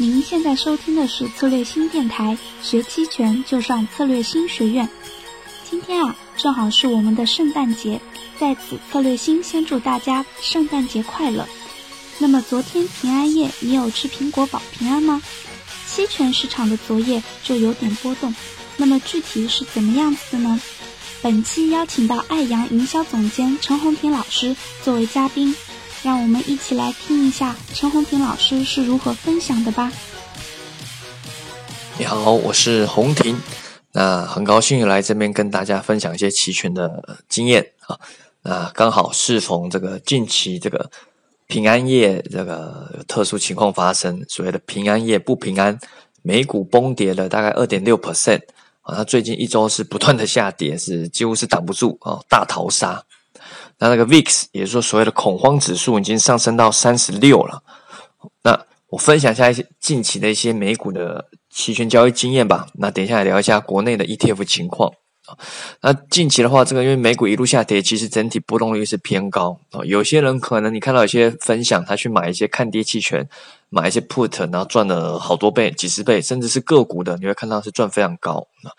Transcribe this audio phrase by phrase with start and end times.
[0.00, 4.88] 您现在收听的是策略新电台，学期权就上策略新学院。
[5.68, 8.00] 今天啊，正好是我们的圣诞节，
[8.38, 11.46] 在此策略新先祝大家圣诞节快乐。
[12.18, 15.20] 那么昨天平安夜，你有吃苹果保平安吗？
[15.86, 18.34] 期权市场的昨夜就有点波动，
[18.78, 20.58] 那么具体是怎么样子的呢？
[21.20, 25.54] 本期邀请到爱阳营销总监陈红婷老师作为嘉宾。
[26.02, 29.92] 让我们一起来听一下陈红婷老师是如何分享的吧。
[31.98, 33.38] 你好，我是红婷，
[33.92, 38.00] 那很高兴来这边跟大家分享一些期权的经验啊。
[38.42, 40.90] 那刚好适逢这个近期这个
[41.46, 45.78] 平安夜这个特殊情况发生，所谓的平安夜不平安，
[46.22, 48.40] 美股崩跌了大概二点六 percent
[48.80, 48.96] 啊。
[48.96, 53.04] 它最近一周是不断的下跌，是几乎是挡不住啊，大逃杀。
[53.80, 57.62] 那那个 VIX，也就是说所谓的恐慌指数，已经上升到三十六了。
[58.42, 62.66] 那我分享一下一些近期的一些美股的期权交易经验吧。
[62.74, 64.92] 那等一下来聊一下国内的 ETF 情况
[65.24, 65.38] 啊。
[65.80, 69.80] 那近期的话，这个因为美股一路下跌，其实整体波动率是偏高啊。
[69.84, 73.26] 有些人可能你看到有些分享，他去买一些看跌期权，
[73.70, 78.76] 买一些 Put，然后赚了好多倍、几十倍，甚至是个股的，你会看到是赚非常高啊。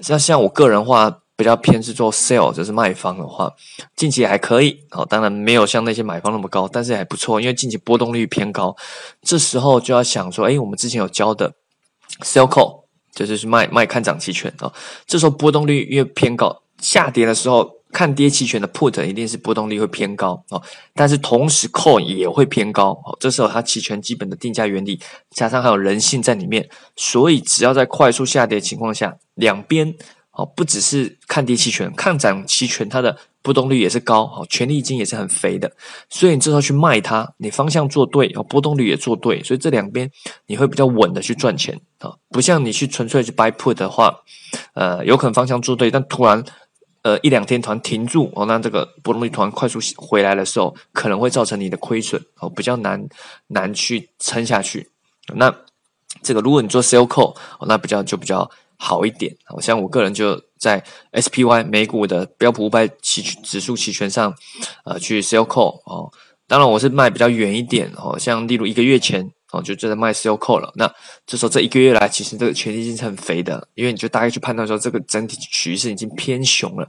[0.00, 1.20] 像像我个人话。
[1.34, 3.52] 比较偏是做 sell，就是卖方的话，
[3.96, 5.04] 近期还可以哦。
[5.08, 8.76] 当然没有像那些买方那么高，但是还不错，因为近期波动率偏高。
[9.22, 11.54] 这时候就要想说，哎，我们之前有教的
[12.20, 14.72] sell call，就是是卖卖看涨期权啊。
[15.06, 20.62] 这时候波动率越偏高，下跌的时候看跌期权的 put 一定是波动率会偏高哦。
[20.94, 23.16] 但是同时 call 也会偏高哦。
[23.18, 29.96] 这时候它期权基本的定价原理加上还有人性在里面，所以只要在快速下跌情况下，两边。
[30.32, 35.70] 哦，不只是看跌期权，看涨期权，它的波动率也是高，哦，权利金也是很肥的，
[36.08, 40.10] 所以你这时候去卖它，你方向做对，哦，波动率也做对，所以这两边
[40.46, 44.20] 你会比较稳的去赚钱啊，不像你去纯粹去 buy put 的话，
[44.72, 46.42] 呃，有可能方向做对，但突然
[47.02, 53.06] 呃一两天突然停住，哦，那这个波动率突然快速回来的时候，可能会造成你的亏损，哦，比较难
[53.48, 54.88] 难去撑下去。
[55.34, 55.54] 那
[56.22, 58.50] 这个如果你做 sell call，那比较就比较。
[58.76, 64.34] 好一点，好像我个人就在 SPY 美股的标普五百期指数期权上，
[64.84, 66.12] 呃，去 sell call 哦。
[66.46, 70.70] 当然我是卖比较远一点哦，像例如一个月前哦，就在卖 sell call 了。
[70.76, 70.92] 那
[71.24, 76.86] 这时候这一个月来，其实这个权利金是很肥的，因为你就大概去判断说，这个整体趋势已经偏熊了，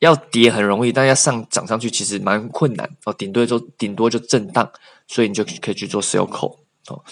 [0.00, 4.70] 要跌很容易，但要上涨上去其实蛮困难哦，顶多就顶多就震荡，
[5.06, 6.58] 所以你就可以去做 sell call
[6.88, 7.02] 哦。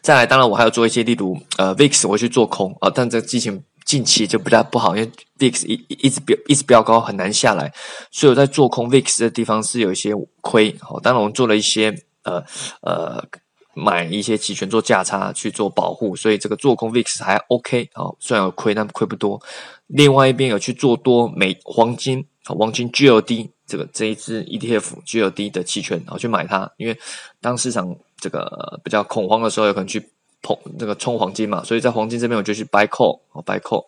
[0.00, 7.72] 再来，当然我还要做一些，例如呃，VIX 我去做空啊，但这近期近期就不太不好，因为 VIX 一一直飙一直飙高，很难下来，
[8.10, 10.74] 所以我在做空 VIX 的地方是有一些亏。
[10.80, 12.42] 好，当然我们做了一些呃
[12.80, 13.22] 呃
[13.74, 19.40] 买一些期权做价差去做保护，所以这个做空 VIX 还 OK 好，虽然有亏，但亏不多。
[19.86, 26.98] 另外一边有去做多美黄金黄金 GLD 这个这一支 ETF GLD 的期权，然后去买它，因为
[27.40, 27.94] 当市场。
[28.22, 30.00] 这个比较恐慌的时候，有可能去
[30.42, 33.84] 碰这个冲黄金嘛，所以在黄金这边我就去 buy call 哦，buy call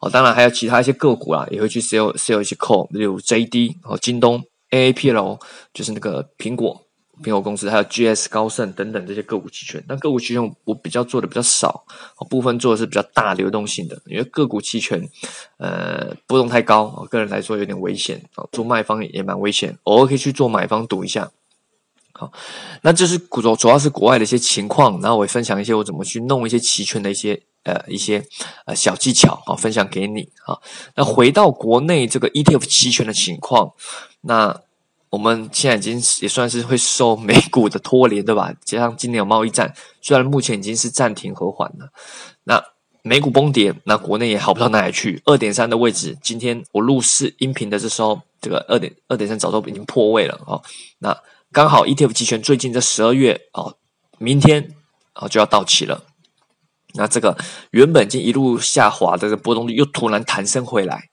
[0.00, 5.40] 哦，当然还有其他一些个股啊，也会去 sell sell 一些 call，例如 JD 哦，京东 AAPL
[5.72, 6.82] 就是那个苹果
[7.22, 9.84] 苹果公司，还有 GS 高盛等等这些个股期权。
[9.86, 11.84] 但个股期权我比较做的比较少，
[12.28, 15.00] 部分做的是比较大流动性的，因为个股期权
[15.58, 21.30] 呃波动太高，我个人来说有点危险哦，做卖方也蛮危险，偶尔可以去做买方赌一下。
[22.82, 28.24] 那这是主主要是国外的一些情况，然后我会分享一些我怎么去弄一些期权的一些呃一些
[28.66, 30.58] 呃小技巧啊，分享给你啊。
[30.96, 33.72] 那回到国内这个 ETF 期权的情况，
[34.22, 34.60] 那
[35.10, 38.52] 我们现在已经也算是会受美股的拖连，对吧？
[38.64, 41.92] 加上今年有贸易战，虽然目前已经是暂停和缓了，
[42.44, 42.62] 那
[43.02, 45.20] 美股崩跌，那国内也好不到哪里去。
[45.24, 50.62] 二点三的位置，今天我录视音频的这时候，这个二点二点三早都已经破位了啊。
[51.00, 51.14] 那
[51.52, 53.76] 刚好 ETF 期权最近在十二月哦，
[54.18, 54.74] 明天
[55.14, 56.02] 哦就要到期了。
[56.94, 57.36] 那这个
[57.70, 61.04] 原本已经一路下滑的这个波动率又突然弹升回来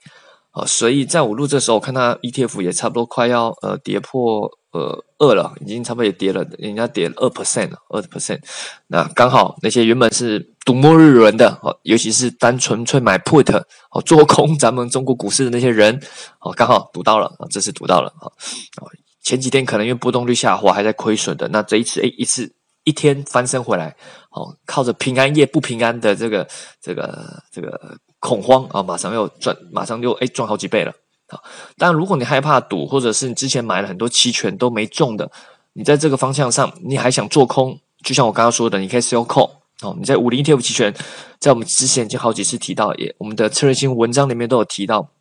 [0.51, 8.39] 啊，所以在我录这时候，我看它 ETF 也差不多快要呃跌破呃二了，已经差不多也跌了，人家跌了二 percent 了，二 percent。
[8.87, 13.61] 那刚好那些原本是赌末日轮的哦，尤其是单纯粹买 put
[13.91, 16.01] 哦做空咱们中国股市的那些人
[16.39, 18.31] 哦，刚好赌到了啊，这次赌到了啊
[18.77, 18.87] 啊。
[19.29, 22.51] 前几天可能因为波动率下滑还在亏损的，那这一次诶一次
[22.83, 23.95] 一天翻身回来，
[24.31, 26.47] 哦，靠着平安夜不平安的这个
[26.81, 30.91] 这个这个恐慌啊，马上又赚，马上就诶赚好几倍了
[31.27, 31.37] 啊！
[31.77, 35.29] 但如果你害怕赌，或者是你之前买了很多期权都没中的，
[35.73, 39.51] 你在这个方向上你还想做空就像我刚刚说的，你可以 sell call
[39.83, 40.91] 哦，你在五零 ETF 期权，
[41.39, 45.11] 在我们之前已经好几次提到，也我们的策略性文章里面都有提到，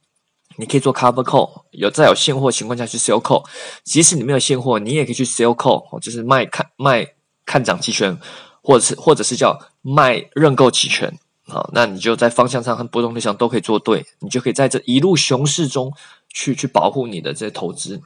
[0.58, 3.44] 你可以做 cover call，有在有现货情况下去 sell call，
[3.84, 7.06] 即使你没有现货，你也可以去 sell call，就是卖看卖
[7.46, 8.18] 看涨期权，
[8.62, 11.16] 或者是或者是叫卖认购期权。
[11.46, 15.92] 好，那你就在方向上和波动率上都可以做对，你就可以在这一路熊市中
[16.28, 18.02] 去去保护你的这些投资。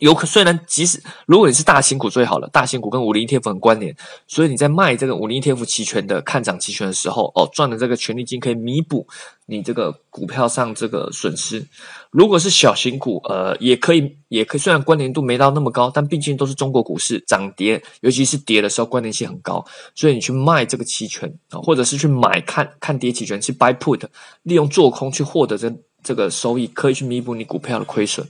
[0.00, 3.96] 有可虽然即使如果你是大型股最好了，大型股跟五零 ETF 很关联，
[4.28, 9.06] 所以你在卖这个五零 ETF 期权的看涨期权的时候，哦，赚的这个权利金可以弥补
[9.46, 11.66] 你这个股票上这个损失。
[12.10, 19.64] 如果是小型股，呃，也可以，也可以，虽然关联度没到那么高，但毕竟都是中国股市涨跌，尤其是跌的时候关联性很高，
[19.94, 24.02] 所以你去卖这个期权，或者是去买看看跌期权，去 buy put，
[24.42, 25.72] 利用做空去获得这
[26.02, 28.28] 这个收益，可以去弥补你股票的亏损。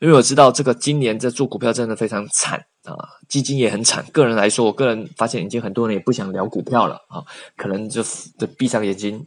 [0.00, 2.96] 因为我知道这个今年在做股票真的非常惨啊，
[3.28, 4.04] 基金也很惨。
[4.12, 7.22] 个人来说，我个人发现已经很多人也不想聊股票了啊，
[7.54, 8.02] 可能就
[8.38, 9.24] 就闭上眼睛。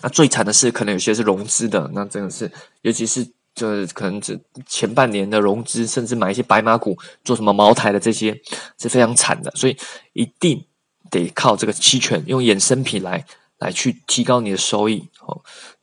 [0.00, 2.50] 啊，最惨的是可能有些是融资的，那真的是，
[2.80, 4.34] 尤其是这可能这
[4.66, 8.40] 前半年的融资，甚至买一些白马股做什么茅台的这些
[8.78, 9.76] 是非常惨的，所以
[10.14, 10.64] 一定
[11.10, 13.26] 得靠这个期权用衍生品来
[13.58, 15.42] 来去提高你的收益哦。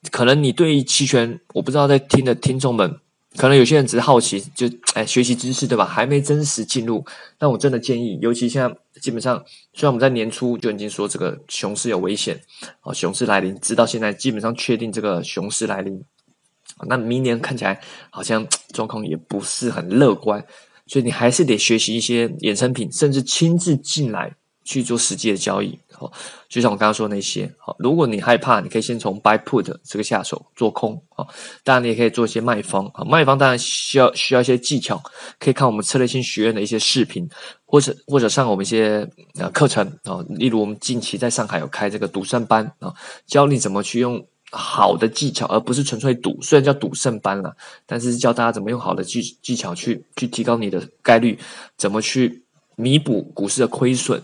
[0.09, 2.99] 可能你对期权，我不知道在听的听众们。
[3.37, 5.85] 可能有些人只是好奇，就哎学习知识，对吧？
[5.85, 7.05] 还没真实进入。
[7.37, 9.37] 但我真的建议，尤其现在基本上，
[9.73, 12.41] 虽然我们在年初就已经说这个熊市有危险，
[12.81, 16.03] 哦，熊市来临，直到现在基本上确定这个熊市来临。
[16.87, 17.79] 那明年看起来
[18.09, 20.43] 好像状况也不是很乐观，
[20.87, 24.35] 所以你还是得学习一些衍生品，甚至亲自进来
[24.67, 25.79] 去做实际的交易。
[25.93, 26.11] 好，
[26.49, 31.25] 就像我刚刚说那些，好，如果你害怕，你可以先从 buy put 这个下手做空，好，
[31.63, 35.01] 当然你也可以做一些卖方，啊，卖方当然需要需要一些技巧，
[35.39, 37.27] 可以看我们策略性学院的一些视频，
[37.65, 39.09] 或者或者上我们一些
[39.39, 42.93] 呃课程，啊，例如我们近期在上海有开这个赌圣班，啊，
[43.25, 47.55] 教你怎么去用好的技巧，而不是纯粹赌，虽然叫赌圣班了，
[47.87, 51.39] 但是教大家怎么用好的技技巧去去提高你的概率，
[51.75, 52.43] 怎么去
[52.75, 54.21] 弥补股市的亏损。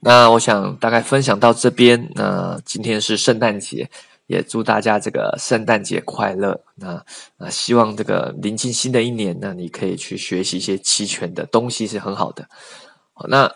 [0.00, 2.10] 那我想大概分享到这边。
[2.14, 3.88] 那今天是圣诞节，
[4.26, 6.60] 也祝大家这个圣诞节快乐。
[6.76, 7.04] 那
[7.38, 12.46] 啊，希望这个临近新的一年，那你可以去学习一些期权的东西，是很好的。
[13.12, 13.50] 好，那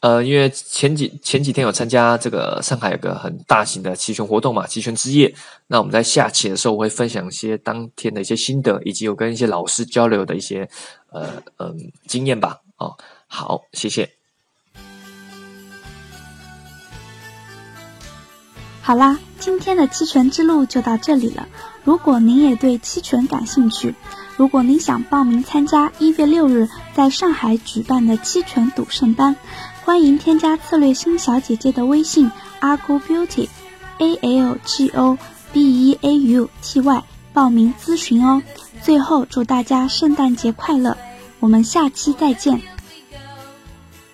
[0.00, 5.34] 呃，因为前几前几天有参加这个上海有个很大型的期权活动嘛，期权之夜。
[5.66, 10.68] 那我们在下期的时候，会分享一些当天的一些心得，以及有跟一些老师交流的一些
[11.10, 11.76] 呃嗯
[12.06, 12.60] 经验吧。
[12.78, 12.96] 哦，
[13.26, 14.19] 好，谢谢。
[18.90, 21.46] 好啦，今天的期权之路就到这里了。
[21.84, 23.94] 如果您也对期权感兴趣，
[24.36, 29.36] 如果您想报名参加一月六日在上海举办的期权赌圣班，
[29.84, 35.16] 欢迎添加策略星小姐姐的微信 Algo Beauty，A L G O
[35.52, 38.42] B E A U T Y 报名咨询哦。
[38.82, 40.98] 最后祝大家圣诞节快乐，
[41.38, 42.60] 我们下期再见。